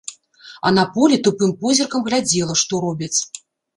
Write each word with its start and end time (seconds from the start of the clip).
А 0.69 0.69
на 0.77 0.85
полі 0.95 1.19
тупым 1.29 1.53
позіркам 1.61 2.01
глядзела, 2.07 2.59
што 2.63 2.81
робяць. 2.87 3.15